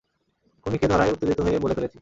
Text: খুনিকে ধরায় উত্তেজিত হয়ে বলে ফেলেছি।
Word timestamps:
খুনিকে 0.65 0.87
ধরায় 0.87 1.11
উত্তেজিত 1.11 1.39
হয়ে 1.41 1.57
বলে 1.59 1.73
ফেলেছি। 1.73 1.89